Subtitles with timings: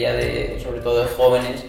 [0.00, 1.64] mayoría de, sobre todo de jóvenes,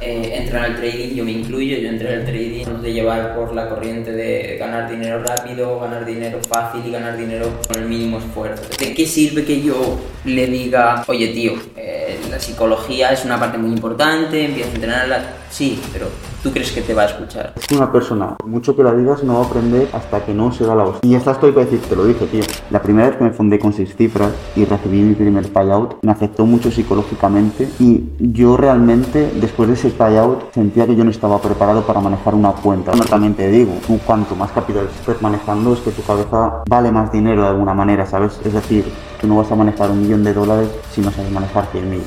[0.00, 3.68] eh, entran al trading, yo me incluyo, yo entré al trading de llevar por la
[3.68, 8.64] corriente de ganar dinero rápido, ganar dinero fácil y ganar dinero con el mínimo esfuerzo.
[8.78, 13.58] ¿De qué sirve que yo le diga, oye tío, eh, la psicología es una parte
[13.58, 15.22] muy importante, empieza a entrenarla?
[15.50, 16.08] Sí, pero
[16.42, 17.52] ¿tú crees que te va a escuchar?
[17.56, 20.64] Es una persona, mucho que la digas, no va a aprender hasta que no se
[20.64, 20.98] da la voz.
[21.02, 22.42] Y esta estoy para decir, te lo dije, tío.
[22.70, 26.12] La primera vez que me fundé con seis cifras y recibí mi primer payout, me
[26.12, 31.40] afectó mucho psicológicamente y yo realmente, después de ese payout, sentía que yo no estaba
[31.40, 32.92] preparado para manejar una cuenta.
[32.94, 36.90] No, también te digo, tú cuanto más capital estés manejando, es que tu cabeza vale
[36.90, 38.40] más dinero de alguna manera, ¿sabes?
[38.44, 38.84] Es decir,
[39.20, 42.02] tú no vas a manejar un millón de dólares si no sabes manejar 100 mil.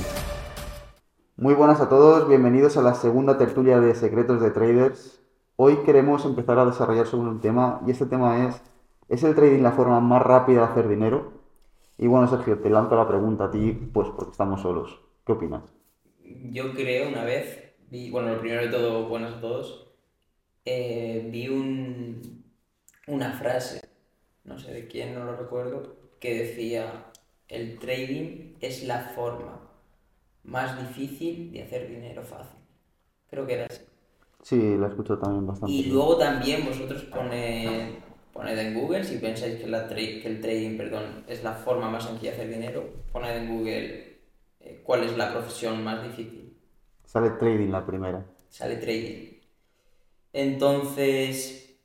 [1.38, 5.20] Muy buenas a todos, bienvenidos a la segunda tertulia de Secretos de Traders.
[5.57, 8.62] Hoy queremos empezar a desarrollar sobre un tema y este tema es,
[9.09, 11.34] ¿es el trading la forma más rápida de hacer dinero?
[11.98, 15.02] Y bueno, Sergio, te lanzo la pregunta a ti, pues porque estamos solos.
[15.26, 15.63] ¿Qué opinas?
[16.23, 19.91] Yo creo una vez, vi, bueno, lo primero de todo, buenas a todos,
[20.63, 22.45] eh, vi un,
[23.07, 23.82] una frase,
[24.45, 27.12] no sé de quién, no lo recuerdo, que decía,
[27.49, 29.65] el trading es la forma
[30.46, 32.60] más difícil de hacer dinero fácil.
[33.29, 33.82] Creo que era así.
[34.41, 35.76] Sí, la escucho también bastante.
[35.77, 37.96] Y luego también vosotros poned,
[38.34, 41.90] poned en Google, si pensáis que, la tra- que el trading perdón, es la forma
[41.90, 44.20] más sencilla de hacer dinero, poned en Google
[44.60, 46.57] eh, cuál es la profesión más difícil.
[47.05, 48.23] Sale trading la primera.
[48.49, 49.40] Sale trading.
[50.34, 51.77] Entonces,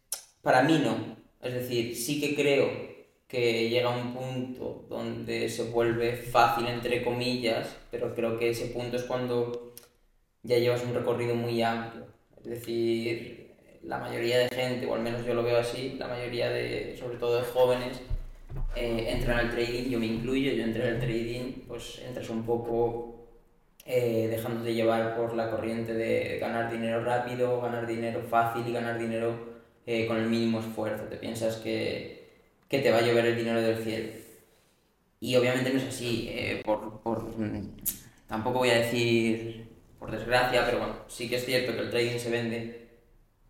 [0.43, 1.17] para mí no.
[1.41, 2.71] Es decir, sí que creo
[3.31, 8.97] que llega un punto donde se vuelve fácil, entre comillas, pero creo que ese punto
[8.97, 9.73] es cuando
[10.43, 12.07] ya llevas un recorrido muy amplio.
[12.39, 13.53] Es decir,
[13.85, 17.19] la mayoría de gente, o al menos yo lo veo así, la mayoría de, sobre
[17.19, 18.01] todo de jóvenes,
[18.75, 23.29] eh, entran al trading, yo me incluyo, yo entré al trading, pues entras un poco
[23.87, 28.99] eh, dejándote llevar por la corriente de ganar dinero rápido, ganar dinero fácil y ganar
[28.99, 29.51] dinero
[29.87, 31.05] eh, con el mínimo esfuerzo.
[31.05, 32.20] Te piensas que,
[32.71, 34.13] que te va a llover el dinero del cielo.
[35.19, 36.29] Y obviamente no es así.
[36.31, 37.77] eh, por, por, mm,
[38.29, 42.19] tampoco voy a decir por desgracia, pero bueno, sí que es cierto que el trading
[42.19, 42.89] se vende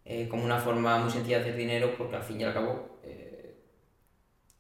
[0.05, 2.99] eh, como una forma muy sencilla de hacer dinero porque al fin y al cabo
[3.05, 3.55] eh,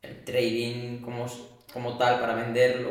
[0.03, 1.27] el trading como,
[1.73, 2.91] como tal para venderlo,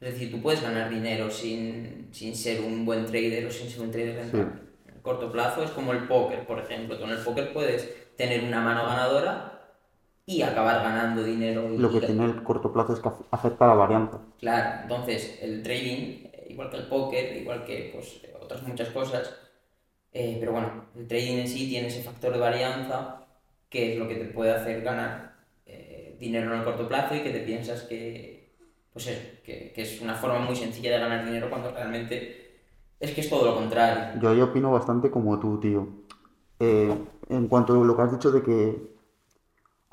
[0.00, 3.80] es decir, tú puedes ganar dinero sin, sin ser un buen trader o sin ser
[3.82, 4.52] un trader rentable.
[4.86, 6.96] En el corto plazo es como el póker, por ejemplo.
[6.98, 9.53] Tú en el póker puedes tener una mano ganadora
[10.26, 11.68] y acabar ganando dinero.
[11.68, 14.18] Lo que tiene el corto plazo es que af- afecta a la varianza.
[14.40, 19.34] Claro, entonces el trading, eh, igual que el póker, igual que pues, otras muchas cosas,
[20.12, 23.26] eh, pero bueno, el trading en sí tiene ese factor de varianza
[23.68, 25.34] que es lo que te puede hacer ganar
[25.66, 28.54] eh, dinero en el corto plazo y que te piensas que,
[28.92, 32.60] pues eso, que, que es una forma muy sencilla de ganar dinero cuando realmente
[33.00, 34.20] es que es todo lo contrario.
[34.22, 35.88] Yo ahí opino bastante como tú, tío.
[36.60, 36.94] Eh,
[37.28, 38.93] en cuanto a lo que has dicho de que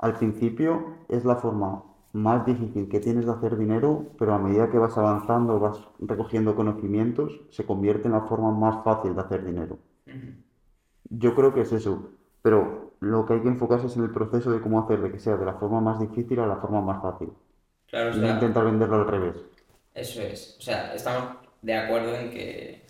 [0.02, 4.70] al principio es la forma más difícil que tienes de hacer dinero, pero a medida
[4.70, 9.44] que vas avanzando, vas recogiendo conocimientos, se convierte en la forma más fácil de hacer
[9.44, 9.78] dinero.
[11.08, 12.10] Yo creo que es eso,
[12.42, 15.20] pero lo que hay que enfocarse es en el proceso de cómo hacer de que
[15.20, 17.30] sea de la forma más difícil a la forma más fácil.
[17.86, 19.36] Claro, o No intentar venderlo al revés.
[19.94, 20.56] Eso es.
[20.58, 22.86] O sea, estamos de acuerdo en que,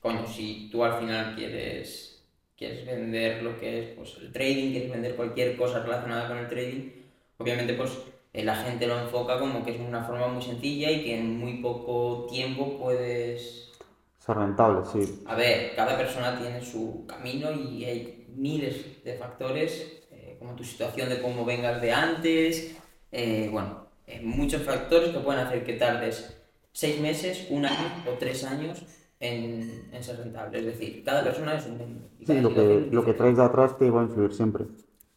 [0.00, 2.13] coño, si tú al final quieres,
[2.56, 6.48] quieres vender lo que es pues, el trading, quieres vender cualquier cosa relacionada con el
[6.48, 6.90] trading,
[7.38, 7.90] obviamente pues
[8.32, 11.38] eh, la gente lo enfoca como que es una forma muy sencilla y que en
[11.38, 13.72] muy poco tiempo puedes...
[14.18, 15.22] Ser rentable, sí.
[15.26, 20.64] A ver, cada persona tiene su camino y hay miles de factores, eh, como tu
[20.64, 22.76] situación de cómo vengas de antes,
[23.12, 26.36] eh, bueno, eh, muchos factores que pueden hacer que tardes
[26.72, 28.82] seis meses, un año o tres años
[29.24, 30.58] en, en ser rentable.
[30.58, 32.08] Es decir, cada persona es un mundo.
[32.26, 34.66] Sí, lo que, lo que traes de atrás te va a influir siempre.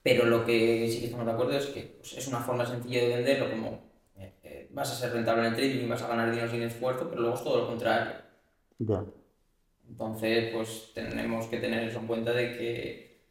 [0.03, 3.01] Pero lo que sí que estamos de acuerdo es que pues, es una forma sencilla
[3.01, 6.07] de venderlo, como eh, eh, vas a ser rentable en el trading y vas a
[6.07, 8.13] ganar dinero sin esfuerzo, pero luego es todo lo contrario.
[8.79, 9.03] Ya.
[9.89, 13.21] Entonces, pues tenemos que tener eso en cuenta de que,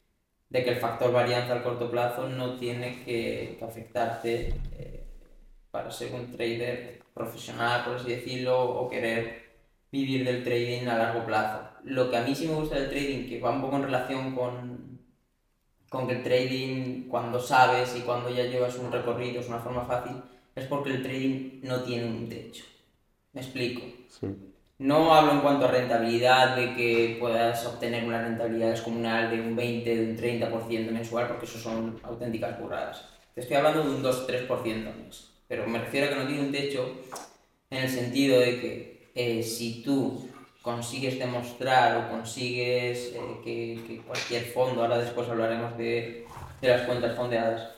[0.50, 5.04] de que el factor varianza al corto plazo no tiene que, que afectarte eh,
[5.70, 9.45] para ser un trader profesional, por así decirlo, o querer
[10.04, 11.68] vivir del trading a largo plazo.
[11.84, 14.34] Lo que a mí sí me gusta del trading, que va un poco en relación
[14.34, 15.00] con,
[15.88, 19.84] con que el trading, cuando sabes y cuando ya llevas un recorrido, es una forma
[19.84, 20.16] fácil,
[20.54, 22.64] es porque el trading no tiene un techo.
[23.32, 23.82] Me explico.
[24.08, 24.26] Sí.
[24.78, 29.56] No hablo en cuanto a rentabilidad, de que puedas obtener una rentabilidad descomunal de un
[29.56, 33.08] 20, de un 30% mensual, porque eso son auténticas burradas.
[33.34, 35.30] Te estoy hablando de un 2-3% al mes.
[35.48, 36.92] Pero me refiero a que no tiene un techo
[37.70, 40.28] en el sentido de que eh, si tú
[40.62, 46.26] consigues demostrar o consigues eh, que, que cualquier fondo, ahora después hablaremos de,
[46.60, 47.70] de las cuentas fondeadas,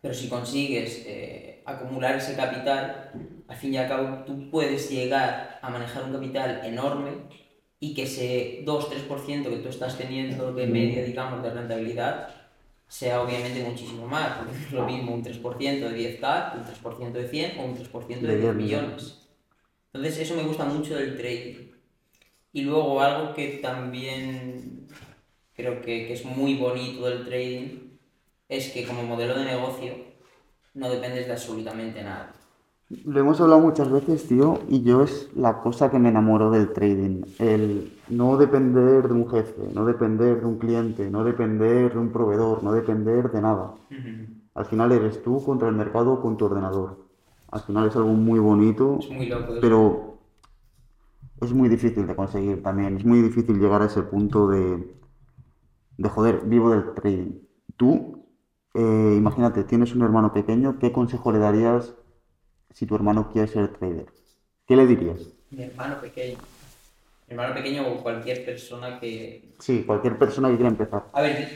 [0.00, 3.10] pero si consigues eh, acumular ese capital,
[3.48, 7.10] al fin y al cabo tú puedes llegar a manejar un capital enorme
[7.80, 12.28] y que ese 2-3% que tú estás teniendo de media, digamos, de rentabilidad,
[12.86, 17.28] sea obviamente muchísimo más, porque es lo mismo un 3% de 10k, un 3% de
[17.28, 19.21] 100 o un 3% de De 10 10 millones.
[19.92, 21.70] Entonces eso me gusta mucho del trading.
[22.52, 24.86] Y luego algo que también
[25.54, 27.78] creo que, que es muy bonito del trading
[28.48, 29.94] es que como modelo de negocio
[30.74, 32.32] no dependes de absolutamente nada.
[33.06, 36.74] Lo hemos hablado muchas veces, tío, y yo es la cosa que me enamoro del
[36.74, 37.22] trading.
[37.38, 42.12] El no depender de un jefe, no depender de un cliente, no depender de un
[42.12, 43.74] proveedor, no depender de nada.
[44.54, 47.01] Al final eres tú contra el mercado con tu ordenador.
[47.52, 49.52] Al final es algo muy bonito, Es muy loco.
[49.52, 49.60] eso.
[49.60, 50.18] pero
[51.40, 52.96] es muy difícil de conseguir también.
[52.96, 54.94] Es muy difícil llegar a ese punto de,
[55.98, 57.40] de joder, vivo del trading.
[57.76, 58.26] Tú,
[58.74, 61.94] eh, imagínate, tienes un hermano pequeño, ¿qué consejo le darías
[62.70, 64.06] si tu hermano quiere ser trader?
[64.66, 65.20] ¿Qué le dirías?
[65.50, 66.38] Mi hermano pequeño.
[67.28, 69.52] Mi hermano pequeño o cualquier persona que...
[69.58, 71.06] Sí, cualquier persona que quiera empezar.
[71.12, 71.48] A ver,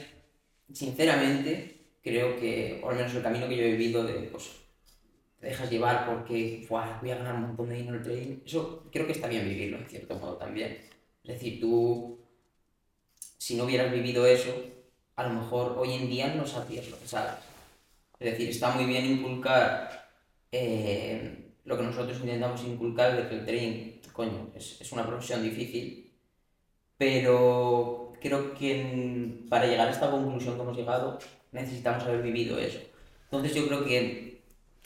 [0.72, 4.50] sinceramente, creo que, o al menos el camino que yo he vivido de, pues,
[5.40, 8.84] te dejas llevar porque "Buah, voy a ganar un montón de dinero el trading, eso
[8.90, 10.78] creo que está bien vivirlo en cierto modo también.
[11.24, 12.18] Es decir, tú,
[13.38, 14.54] si no hubieras vivido eso,
[15.16, 17.34] a lo mejor hoy en día no sabrías lo que sabes.
[18.18, 20.08] Es decir, está muy bien inculcar
[20.52, 25.42] eh, lo que nosotros intentamos inculcar de que el trading, coño, es, es una profesión
[25.42, 26.12] difícil,
[26.96, 31.18] pero creo que para llegar a esta conclusión que hemos llegado
[31.52, 32.78] necesitamos haber vivido eso.
[33.24, 34.35] Entonces yo creo que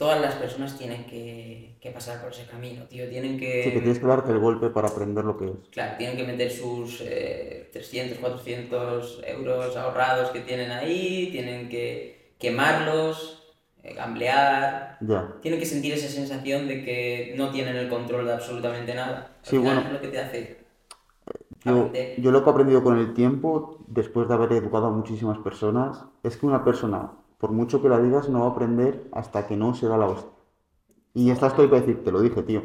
[0.01, 3.07] todas las personas tienen que, que pasar por ese camino, tío.
[3.09, 5.57] Tienen que, Sí, que tienes que darte el golpe para aprender lo que es.
[5.71, 12.33] claro, tienen que meter sus eh, 300, 400 euros ahorrados que tienen ahí, tienen que
[12.39, 13.43] quemarlos,
[13.83, 15.19] eh, gamblear, Ya.
[15.41, 19.37] tienen que sentir esa sensación de que no tienen el control de absolutamente nada.
[19.45, 19.81] Al Sí, final bueno.
[19.87, 20.57] es lo que te hace
[21.63, 22.15] Yo, aprender.
[22.17, 26.05] yo lo que he aprendido con el tiempo, después de haber educado a muchísimas personas,
[26.23, 29.57] es que una persona, por mucho que la digas, no va a aprender hasta que
[29.57, 30.31] no se da la hostia.
[31.15, 32.63] Y esta estoy para decir, te lo dije, tío.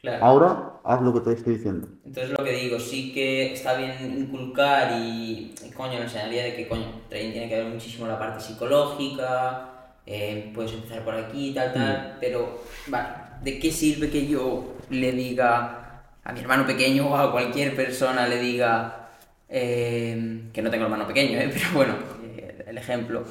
[0.00, 0.24] Claro.
[0.24, 1.88] Ahora haz lo que te estoy diciendo.
[2.04, 6.56] Entonces lo que digo, sí que está bien inculcar y, y, coño, le enseñaría de
[6.56, 11.52] que coño, trading tiene que ver muchísimo la parte psicológica, eh, puedes empezar por aquí,
[11.54, 13.08] tal, tal, pero vale,
[13.42, 18.26] ¿de qué sirve que yo le diga a mi hermano pequeño o a cualquier persona
[18.26, 19.08] le diga
[19.48, 23.24] eh, que no tengo hermano pequeño, eh, pero bueno, eh, el ejemplo,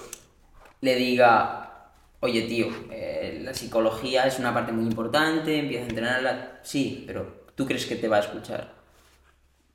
[0.83, 1.89] le diga,
[2.19, 7.45] oye tío, eh, la psicología es una parte muy importante, empieza a entrenarla, sí, pero
[7.56, 8.74] ¿tú crees que te va a escuchar?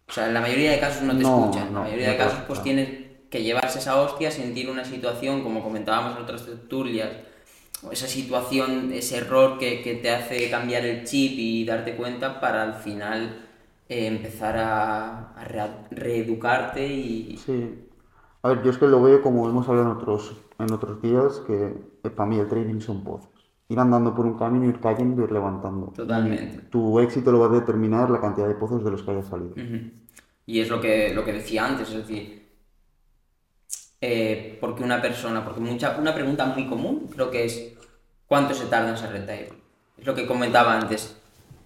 [0.07, 2.13] O sea, en la mayoría de casos no te No, escuchan, en la mayoría no
[2.13, 2.91] de casos pues tienes
[3.31, 7.09] que llevarse esa hostia, sentir una situación, como comentábamos en otras tertulias,
[7.91, 12.65] esa situación, ese error que, que te hace cambiar el chip y darte cuenta para
[12.65, 13.47] al final
[13.89, 15.35] eh, empezar a,
[15.91, 17.39] reeducarte y...
[17.39, 17.87] Sí.
[18.43, 21.41] A ver, yo es que lo veo como hemos hablado en otros, en otros días,
[21.47, 21.75] que
[22.05, 23.31] eh, para mí el trading son pozos.
[23.69, 25.93] Ir andando por un camino, ir cayendo, ir levantando.
[25.95, 26.59] Totalmente.
[26.71, 29.53] Tu éxito lo va a determinar la cantidad de pozos de los que hayas salido.
[29.53, 29.91] Ujú.
[30.47, 32.49] Y es lo que, lo que decía antes, es decir,
[34.01, 37.75] eh, porque una persona, porque mucha, una pregunta muy común creo que es
[38.27, 39.53] ¿cuánto se tarda en ser rentable?
[39.99, 41.17] Es lo que comentaba antes.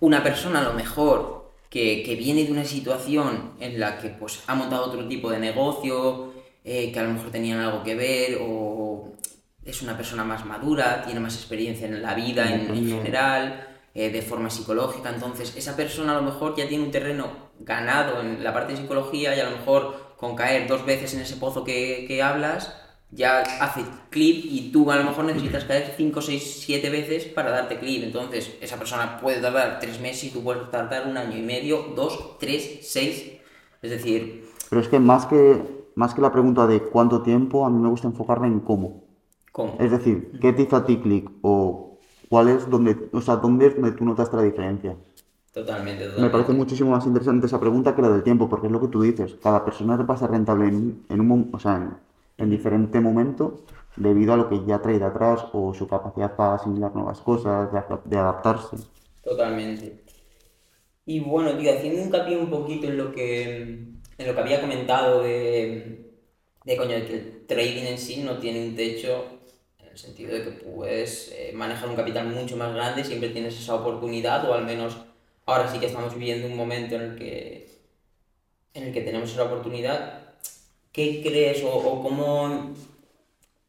[0.00, 4.42] Una persona a lo mejor que, que viene de una situación en la que pues
[4.46, 6.32] ha montado otro tipo de negocio,
[6.64, 8.91] eh, que a lo mejor tenían algo que ver, o
[9.64, 14.22] es una persona más madura, tiene más experiencia en la vida en, general, eh, de
[14.22, 15.10] forma psicológica.
[15.10, 17.28] Entonces, esa persona a lo mejor ya tiene un terreno
[17.60, 21.20] ganado en la parte de psicología y a lo mejor con caer dos veces en
[21.20, 22.76] ese pozo que, que hablas,
[23.10, 27.50] ya hace clip y tú a lo mejor necesitas caer 5, 6, 7 veces para
[27.50, 28.02] darte clip.
[28.02, 31.92] Entonces, esa persona puede tardar 3 meses y tú puedes tardar un año y medio,
[31.94, 33.32] 2, 3, 6.
[33.82, 35.62] Es decir, Pero es que más que,
[35.94, 39.11] más que la pregunta de cuánto tiempo, a mí me gusta enfocarla en cómo.
[39.52, 39.78] ¿Cómo?
[39.78, 41.30] Es decir, ¿qué te hizo a ti clic?
[41.42, 41.98] O
[42.30, 44.96] cuál es donde, o sea, dónde es donde tú notaste la diferencia.
[45.52, 46.32] Totalmente, Me totalmente.
[46.32, 49.02] parece muchísimo más interesante esa pregunta que la del tiempo, porque es lo que tú
[49.02, 49.34] dices.
[49.42, 51.90] Cada persona te pasa rentable en, en un, o sea, en,
[52.38, 53.60] en diferente momento
[53.96, 57.70] debido a lo que ya trae de atrás o su capacidad para asimilar nuevas cosas,
[57.72, 58.76] de, adap- de adaptarse.
[59.22, 60.04] Totalmente.
[61.04, 65.22] Y bueno, tío, haciendo hincapié un poquito en lo que, en lo que había comentado
[65.22, 66.12] de,
[66.64, 69.41] de, coño, de que el trading en sí no tiene un techo,
[69.92, 73.74] el sentido de que puedes eh, manejar un capital mucho más grande, siempre tienes esa
[73.74, 74.96] oportunidad, o al menos
[75.44, 77.68] ahora sí que estamos viviendo un momento en el que,
[78.74, 80.20] en el que tenemos esa oportunidad.
[80.92, 82.74] ¿Qué crees o, o cómo,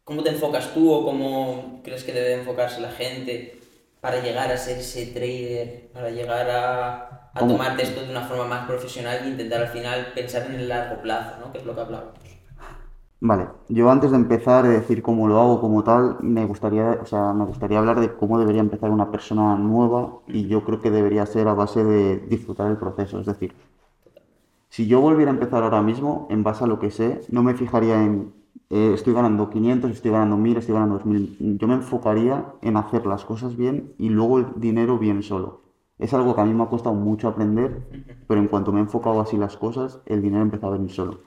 [0.03, 3.59] cómo te enfocas tú o cómo crees que debe enfocarse la gente
[3.99, 8.45] para llegar a ser ese trader, para llegar a, a tomarte esto de una forma
[8.45, 11.51] más profesional e intentar al final pensar en el largo plazo, ¿no?
[11.51, 12.32] Que es lo que hablábamos.
[13.25, 17.05] Vale, yo antes de empezar a decir cómo lo hago como tal, me gustaría, o
[17.05, 20.91] sea, me gustaría hablar de cómo debería empezar una persona nueva y yo creo que
[20.91, 23.21] debería ser a base de disfrutar el proceso.
[23.21, 23.55] Es decir,
[24.67, 27.53] si yo volviera a empezar ahora mismo, en base a lo que sé, no me
[27.53, 28.33] fijaría en
[28.69, 31.57] eh, estoy ganando 500, estoy ganando 1000, estoy ganando 2000.
[31.57, 35.61] Yo me enfocaría en hacer las cosas bien y luego el dinero viene solo.
[35.97, 37.87] Es algo que a mí me ha costado mucho aprender,
[38.27, 41.19] pero en cuanto me he enfocado así las cosas, el dinero empezó a venir solo.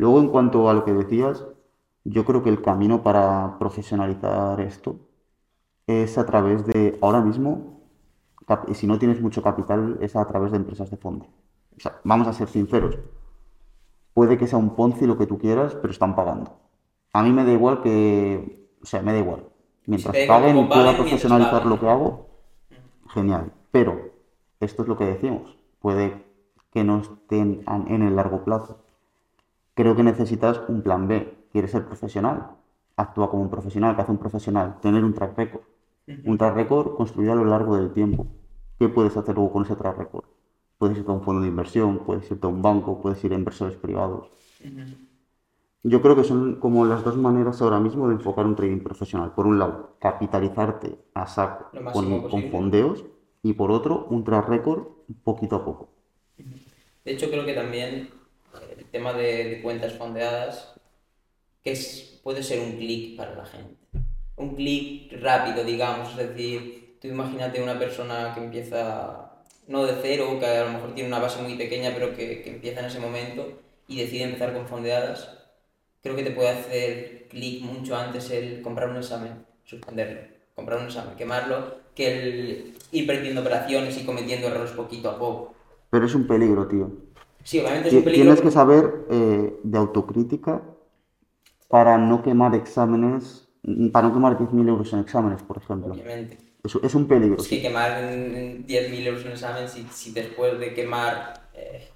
[0.00, 1.44] Luego, en cuanto a lo que decías,
[2.04, 4.96] yo creo que el camino para profesionalizar esto
[5.86, 7.82] es a través de, ahora mismo,
[8.72, 11.26] si no tienes mucho capital, es a través de empresas de fondo.
[11.76, 12.98] O sea, vamos a ser sinceros.
[14.14, 16.50] Puede que sea un Ponzi lo que tú quieras, pero están pagando.
[17.12, 19.44] A mí me da igual que, o sea, me da igual.
[19.84, 22.26] Mientras paguen y pueda profesionalizar lo que hago,
[23.10, 23.52] genial.
[23.70, 24.12] Pero
[24.60, 25.58] esto es lo que decimos.
[25.78, 26.24] Puede
[26.70, 28.78] que no estén en el largo plazo.
[29.74, 31.48] Creo que necesitas un plan B.
[31.52, 32.50] ¿Quieres ser profesional?
[32.96, 33.94] Actúa como un profesional.
[33.96, 34.78] ¿Qué hace un profesional?
[34.80, 35.62] Tener un track record.
[36.24, 38.26] Un track record construido a lo largo del tiempo.
[38.78, 40.24] ¿Qué puedes hacer luego con ese track record?
[40.78, 43.36] Puedes irte a un fondo de inversión, puedes irte a un banco, puedes ir a
[43.36, 44.30] inversores privados.
[45.82, 49.32] Yo creo que son como las dos maneras ahora mismo de enfocar un trading profesional.
[49.32, 53.04] Por un lado, capitalizarte a saco con, con fondeos
[53.42, 54.84] y por otro, un track record
[55.22, 55.88] poquito a poco.
[57.04, 58.08] De hecho, creo que también
[58.76, 60.74] el tema de, cuentas fondeadas,
[61.62, 63.76] que es, puede ser un clic para la gente.
[64.36, 66.10] Un clic rápido, digamos.
[66.10, 70.94] Es decir, tú imagínate una persona que empieza, no de cero, que a lo mejor
[70.94, 74.52] tiene una base muy pequeña, pero que, que empieza en ese momento y decide empezar
[74.52, 75.36] con fondeadas.
[76.02, 80.20] Creo que te puede hacer clic mucho antes el comprar un examen, suspenderlo,
[80.54, 85.54] comprar un examen, quemarlo, que el ir perdiendo operaciones y cometiendo errores poquito a poco.
[85.90, 86.90] Pero es un peligro, tío.
[87.44, 88.22] Sí, obviamente es un peligro.
[88.24, 90.62] Tienes que saber eh, de autocrítica
[91.68, 95.92] para no quemar exámenes, mm, para no quemar 10.000 euros en exámenes, por ejemplo.
[95.94, 96.38] Obviamente.
[96.62, 100.12] Es, es un peligro, Es que quemar en, en 10.000 euros un examen, si, si
[100.12, 101.48] después de quemar.
[101.54, 101.88] eh,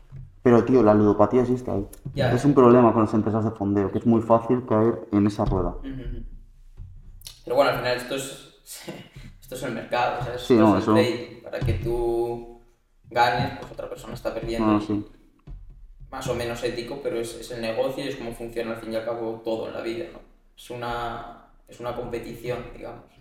[0.42, 1.86] Pero, tío, la ludopatía existe ahí.
[2.14, 2.32] Ya.
[2.32, 5.44] Es un problema con las empresas de fondeo, que es muy fácil caer en esa
[5.44, 5.74] rueda.
[7.44, 8.54] Pero bueno, al final esto es,
[9.40, 10.94] esto es el mercado, o sea, Sí, no, es eso-.
[11.42, 12.60] Para que tú
[13.10, 14.78] ganes, pues otra persona está perdiendo.
[14.78, 15.04] Y sí.
[16.14, 18.92] Más o menos ético, pero es, es el negocio y es como funciona al fin
[18.92, 20.20] y al cabo todo en la vida, ¿no?
[20.56, 23.12] Es una, es una competición, digamos.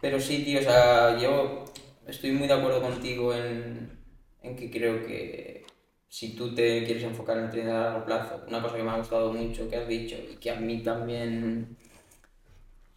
[0.00, 1.64] Pero sí, tío, o sea, yo
[2.06, 3.98] estoy muy de acuerdo contigo en,
[4.42, 5.64] en que creo que
[6.08, 8.90] si tú te quieres enfocar en el trading a largo plazo, una cosa que me
[8.90, 11.76] ha gustado mucho que has dicho y que a mí también,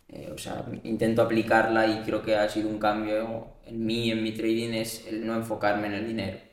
[0.10, 4.24] eh, o sea, intento aplicarla y creo que ha sido un cambio en mí, en
[4.24, 6.49] mi trading, es el no enfocarme en el dinero.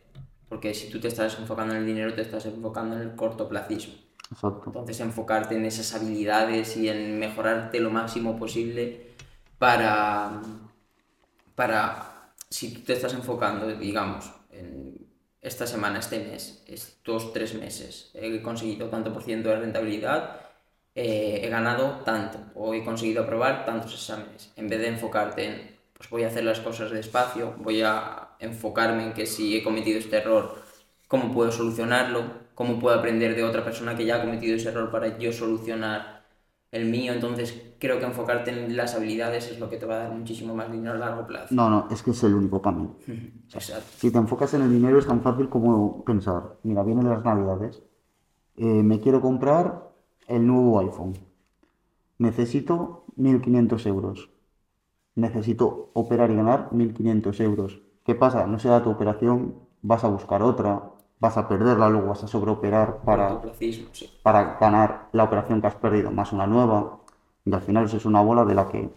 [0.48, 3.94] Porque si tú te estás enfocando en el dinero, te estás enfocando en el cortoplacismo.
[4.30, 4.62] Exacto.
[4.66, 9.14] Entonces enfocarte en esas habilidades y en mejorarte lo máximo posible
[9.58, 10.42] para,
[11.54, 15.06] para si tú te estás enfocando, digamos, en
[15.40, 20.40] esta semana, este mes, estos tres meses, he conseguido tanto por ciento de rentabilidad,
[20.94, 25.76] eh, he ganado tanto o he conseguido aprobar tantos exámenes, en vez de enfocarte en,
[25.92, 29.98] pues voy a hacer las cosas despacio, voy a enfocarme en que si he cometido
[29.98, 30.62] este error,
[31.08, 32.24] cómo puedo solucionarlo,
[32.54, 36.24] cómo puedo aprender de otra persona que ya ha cometido ese error para yo solucionar
[36.72, 37.12] el mío.
[37.12, 40.54] Entonces creo que enfocarte en las habilidades es lo que te va a dar muchísimo
[40.54, 41.54] más dinero a largo plazo.
[41.54, 42.96] No, no, es que es el único camino.
[43.52, 43.86] Exacto.
[43.96, 47.82] Si te enfocas en el dinero es tan fácil como pensar, mira, vienen las navidades,
[48.56, 49.90] eh, me quiero comprar
[50.28, 51.14] el nuevo iPhone,
[52.18, 54.30] necesito 1.500 euros,
[55.14, 57.85] necesito operar y ganar 1.500 euros.
[58.06, 58.46] ¿Qué pasa?
[58.46, 60.80] No se da tu operación, vas a buscar otra,
[61.18, 63.88] vas a perderla, luego vas a sobreoperar para, sí.
[64.22, 67.00] para ganar la operación que has perdido más una nueva,
[67.44, 68.88] y al final eso es una bola de la que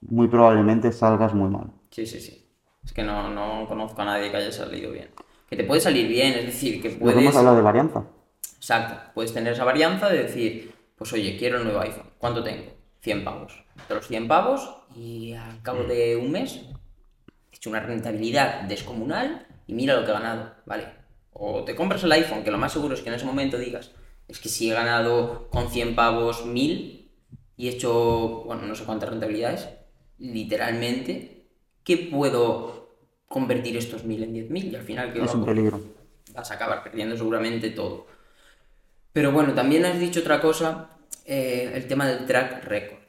[0.00, 1.66] muy probablemente salgas muy mal.
[1.90, 2.48] Sí, sí, sí.
[2.82, 5.10] Es que no, no conozco a nadie que haya salido bien.
[5.50, 7.18] Que te puede salir bien, es decir, que puedes...
[7.18, 8.04] hemos hablado de varianza.
[8.56, 12.72] Exacto, puedes tener esa varianza de decir, pues oye, quiero el nuevo iPhone, ¿cuánto tengo?
[13.00, 13.64] 100 pavos.
[13.86, 16.64] De los 100 pavos y al cabo de un mes
[17.66, 20.86] hecho una rentabilidad descomunal y mira lo que he ganado, ¿vale?
[21.32, 23.90] O te compras el iPhone, que lo más seguro es que en ese momento digas,
[24.28, 27.10] es que si he ganado con 100 pavos 1000
[27.56, 29.68] y he hecho, bueno, no sé cuántas rentabilidades,
[30.18, 31.46] literalmente,
[31.84, 32.96] ¿qué puedo
[33.28, 35.80] convertir estos 1000 en 10.000 y al final que Es un peligro.
[36.32, 38.06] vas a acabar perdiendo seguramente todo.
[39.12, 40.90] Pero bueno, también has dicho otra cosa,
[41.24, 43.05] eh, el tema del track record.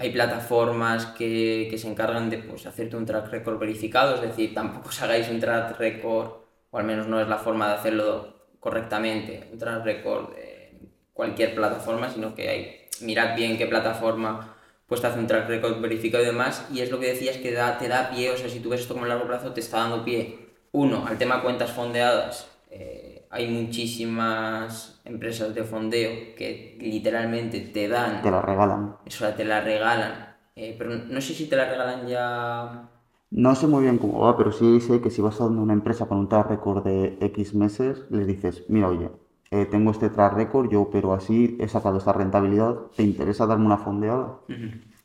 [0.00, 4.54] Hay plataformas que, que se encargan de pues, hacerte un track record verificado, es decir,
[4.54, 6.28] tampoco os hagáis un track record,
[6.70, 10.78] o al menos no es la forma de hacerlo correctamente, un track record de
[11.12, 15.80] cualquier plataforma, sino que hay, mirad bien qué plataforma pues te hace un track record
[15.82, 18.48] verificado y demás, y es lo que decías que da, te da pie, o sea,
[18.48, 21.42] si tú ves esto como a largo plazo, te está dando pie, uno, al tema
[21.42, 28.96] cuentas fondeadas, eh, hay muchísimas empresas de fondeo que literalmente te dan, Te la regalan.
[29.06, 32.88] o sea, te la regalan, eh, pero no sé si te la regalan ya...
[33.30, 36.06] No sé muy bien cómo va, pero sí sé que si vas a una empresa
[36.06, 39.08] con un track record de X meses, les dices, mira, oye,
[39.52, 43.66] eh, tengo este track record, yo opero así, he sacado esta rentabilidad, ¿te interesa darme
[43.66, 44.40] una fondeada?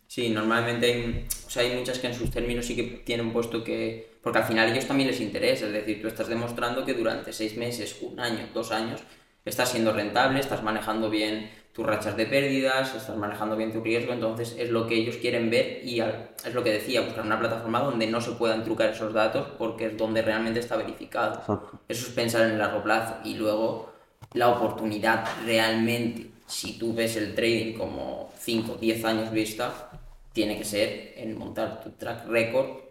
[0.08, 3.64] Sí, normalmente hay, o sea, hay muchas que en sus términos sí que tienen puesto
[3.64, 4.15] que...
[4.26, 7.32] Porque al final a ellos también les interesa, es decir, tú estás demostrando que durante
[7.32, 9.00] seis meses, un año, dos años,
[9.46, 14.14] estás siendo rentable, estás manejando bien tus rachas de pérdidas, estás manejando bien tu riesgo,
[14.14, 17.82] entonces es lo que ellos quieren ver y es lo que decía, buscar una plataforma
[17.82, 21.44] donde no se puedan trucar esos datos porque es donde realmente está verificado.
[21.88, 23.94] Eso es pensar en el largo plazo y luego
[24.34, 29.92] la oportunidad realmente, si tú ves el trading como 5 o 10 años vista,
[30.34, 32.85] tiene que ser en montar tu track record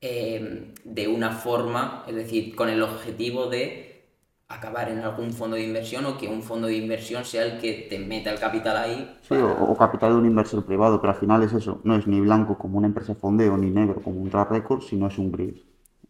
[0.00, 3.86] eh, de una forma, es decir, con el objetivo de
[4.48, 7.86] acabar en algún fondo de inversión o que un fondo de inversión sea el que
[7.90, 9.18] te meta el capital ahí.
[9.20, 12.06] Sí, o, o capital de un inversor privado, pero al final es eso, no es
[12.06, 15.18] ni blanco como una empresa de fondeo, ni negro como un track record, sino es
[15.18, 15.64] un gris.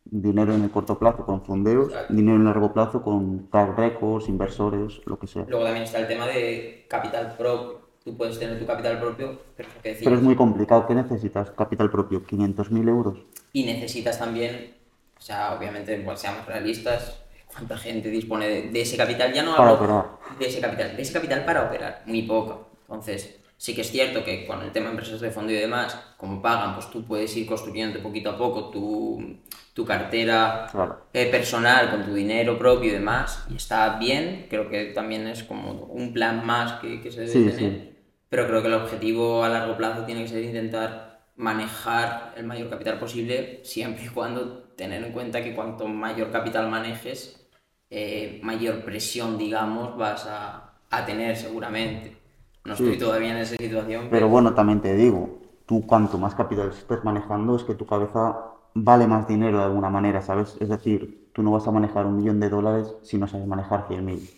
[0.05, 2.15] Dinero en el corto plazo con fondeos, Exacto.
[2.15, 5.47] dinero en el largo plazo con track records, inversores, lo que sea.
[5.47, 7.88] Luego también está el tema de capital propio.
[8.09, 10.05] Tú puedes tener tu capital propio, pero que decías.
[10.05, 11.51] Pero es muy complicado, ¿qué necesitas?
[11.51, 13.19] Capital propio, 500.000 euros.
[13.53, 14.75] Y necesitas también,
[15.19, 19.33] o sea, obviamente, pues seamos realistas, cuánta gente dispone de, de ese capital.
[19.33, 20.07] Ya no Para hablo operar.
[20.39, 22.71] de ese capital, de ese capital para operar, muy poco.
[22.83, 25.99] Entonces, sí que es cierto que con el tema de empresas de fondo y demás,
[26.17, 29.37] como pagan, pues tú puedes ir construyendo poquito a poco tu,
[29.75, 30.99] tu cartera Claro.
[31.13, 35.43] eh, personal con tu dinero propio y demás, y está bien, creo que también es
[35.45, 37.95] como un plan más que, que se debe Sí, tener, sí.
[38.29, 42.69] Pero creo que el objetivo a largo plazo tiene que ser intentar manejar el mayor
[42.71, 47.49] capital posible, siempre y cuando tener en cuenta que cuanto mayor capital manejes,
[47.91, 52.17] eh, mayor presión, digamos, vas a, a tener seguramente.
[52.65, 52.85] No Sí.
[52.85, 57.05] estoy todavía en esa situación, Pero bueno, también te digo, tú cuanto más capital estés
[57.05, 60.57] manejando, es que tu cabeza vale más dinero de alguna manera, ¿sabes?
[60.61, 63.87] Es decir, tú no vas a manejar un millón de dólares si no sabes manejar
[63.89, 64.29] 100.000.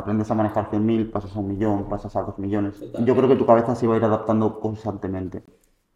[0.00, 2.82] Aprendes a manejar 100.000, pasas a un millón, pasas a dos millones.
[3.04, 5.42] Yo creo que tu cabeza se va a ir adaptando constantemente.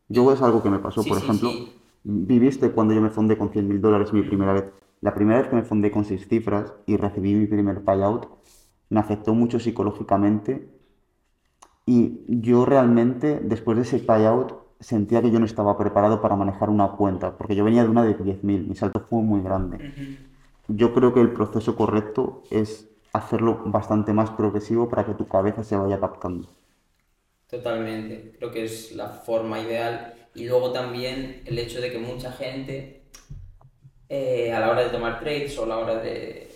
[0.08, 1.72] Yo es algo que me pasó, Sí, por sí, ejemplo, sí.
[2.04, 4.72] viviste cuando yo me fundé con 100.000 dólares mi primera vez.
[5.00, 8.26] La primera vez que me fundé con seis cifras y recibí mi primer payout,
[8.90, 10.68] me afectó mucho psicológicamente
[11.86, 16.68] y yo realmente, después de ese payout, sentía que yo no estaba preparado para manejar
[16.70, 19.78] una cuenta, porque yo venía de una de 10.000, mi salto fue muy grande.
[20.68, 25.64] Yo creo que el proceso correcto es hacerlo bastante más progresivo para que tu cabeza
[25.64, 26.48] se vaya adaptando.
[27.48, 30.14] Totalmente, creo que es la forma ideal.
[30.34, 33.04] Y luego también el hecho de que mucha gente,
[34.08, 36.50] eh, a la hora de tomar trades o a la hora de,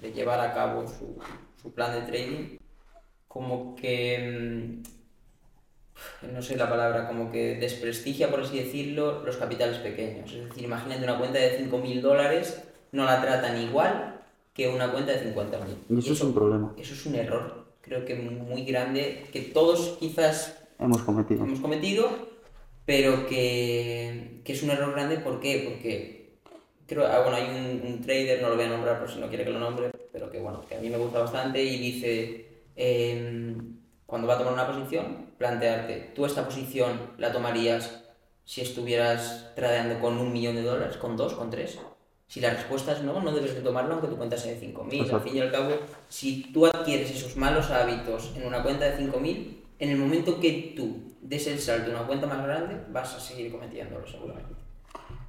[0.00, 1.18] de llevar a cabo su,
[1.60, 2.58] su plan de trading,
[3.26, 4.82] como que,
[6.22, 10.32] mm, no sé la palabra, como que desprestigia, por así decirlo, los capitales pequeños.
[10.32, 14.15] Es decir, imagínate una cuenta de 5.000 dólares, no la tratan igual
[14.56, 15.76] que una cuenta de 50.000.
[15.90, 16.72] Y eso es un problema.
[16.78, 21.44] Eso es un error, creo que muy grande, que todos quizás Hemos cometido.
[21.44, 22.08] hemos cometido,
[22.86, 25.18] pero que, que es un error grande.
[25.18, 25.62] ¿Por qué?
[25.68, 26.38] Porque
[26.86, 29.28] creo, ah, bueno, hay un, un trader, no lo voy a nombrar por si no
[29.28, 32.62] quiere que lo nombre, pero que bueno, que a mí me gusta bastante y dice,
[32.76, 38.04] em, cuando va a tomar una posición, plantearte, tú esta posición la tomarías
[38.44, 41.78] si estuvieras tradeando con un millón de dólares, con dos, con tres.
[42.28, 45.12] Si la respuesta es no, no debes de tomarlo aunque tu cuenta sea de 5.000.
[45.12, 45.70] Al fin y al cabo,
[46.08, 50.74] si tú adquieres esos malos hábitos en una cuenta de 5.000, en el momento que
[50.76, 54.54] tú des el salto a una cuenta más grande, vas a seguir cometiéndolo seguramente.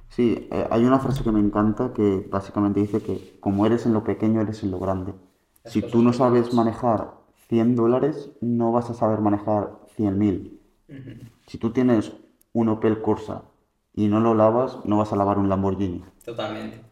[0.08, 3.92] Sí, eh, hay una frase que me encanta que básicamente dice que como eres en
[3.92, 5.14] lo pequeño, eres en lo grande.
[5.62, 7.12] Las Si tú no sabes manejar
[7.48, 10.58] 100 dólares, no vas a saber manejar 100.000.
[11.46, 12.12] Si tú tienes
[12.52, 13.42] un Opel Corsa
[13.94, 16.04] y no lo lavas, no vas a lavar un Lamborghini.
[16.24, 16.87] Totalmente.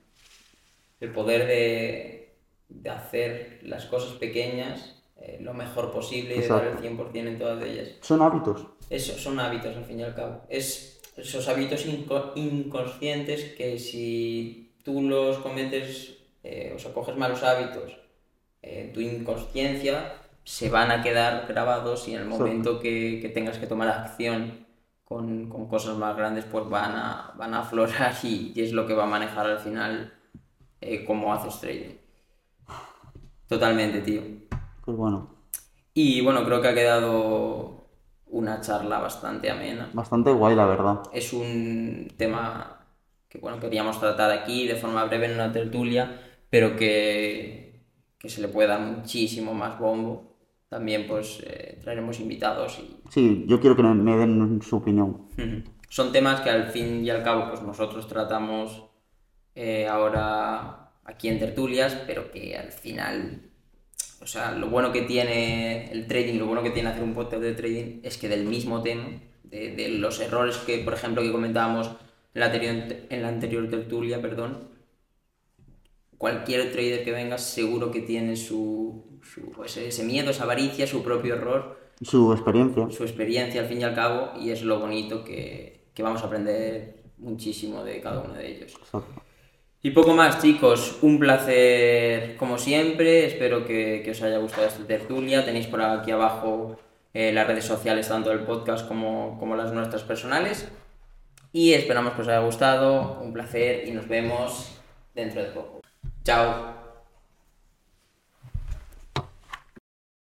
[1.01, 2.35] El poder de,
[2.69, 7.11] de hacer las cosas pequeñas eh, lo mejor posible y de dar el Exacto.
[7.13, 7.89] 100% en todas ellas.
[8.03, 8.67] Son hábitos.
[8.91, 10.43] Eso, son hábitos al fin y al cabo.
[10.49, 17.43] Es esos hábitos inco- inconscientes que si tú los cometes, eh, o sea, coges malos
[17.43, 17.97] hábitos,
[18.63, 23.59] eh, tu inconsciencia se van a quedar grabados y en el momento que, que tengas
[23.59, 24.67] que tomar acción
[25.05, 28.87] con, con cosas más grandes, pues van a, van a aflorar y, y es lo
[28.87, 30.13] que va a manejar al final
[30.81, 31.95] eh, cómo haces trading.
[33.49, 34.23] Totalmente, tío.
[34.85, 35.29] Pues bueno,
[35.95, 37.87] Y bueno, creo que ha quedado
[38.27, 39.91] una charla bastante amena.
[39.93, 41.03] bastante guay, la verdad.
[41.13, 42.87] Es un tema
[43.29, 47.85] que bueno, queríamos tratar aquí de forma breve en una tertulia, pero que,
[48.19, 50.37] que se le puede dar muchísimo más bombo.
[50.69, 55.29] También pues eh, traeremos invitados y Sí, yo quiero que me- den su opinión.
[55.89, 58.85] Son temas que al fin y al cabo pues nosotros tratamos
[59.57, 63.41] eh, ahora aquí en tertulias, pero que al final,
[64.21, 67.43] o sea, lo bueno que tiene el trading, lo bueno que tiene hacer un podcast
[67.43, 69.09] de trading es que del mismo tema,
[69.43, 71.89] de, de los errores que, por ejemplo, que comentábamos
[72.35, 72.75] en la anterior,
[73.09, 74.69] en la anterior tertulia, perdón,
[76.19, 81.03] cualquier trader que venga seguro que tiene su, su- ese, ese miedo, esa avaricia, su
[81.03, 82.91] propio error Su experiencia.
[82.91, 86.27] su experiencia al fin y al cabo y es lo bonito que, que vamos a
[86.27, 88.73] aprender muchísimo de cada uno de ellos.
[88.73, 89.23] Exacto.
[89.83, 95.45] Y poco más chicos, un placer como siempre, espero que, os haya gustado esta tertulia,
[95.45, 96.77] tenéis por aquí abajo
[97.15, 100.69] eh, las redes sociales tanto del podcast como, como las nuestras personales.
[101.53, 104.79] Y esperamos que os haya gustado, un placer y nos vemos
[105.15, 105.81] dentro de poco.
[106.25, 106.76] Chao.